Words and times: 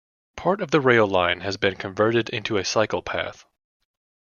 Part 0.35 0.61
of 0.61 0.71
the 0.71 0.81
rail 0.81 1.05
line 1.05 1.41
has 1.41 1.57
been 1.57 1.75
converted 1.75 2.27
into 2.29 2.57
a 2.57 2.65
cycle 2.65 3.03
path. 3.03 3.45